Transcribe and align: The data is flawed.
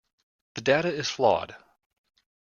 The 0.55 0.61
data 0.61 0.91
is 0.91 1.09
flawed. 1.09 1.55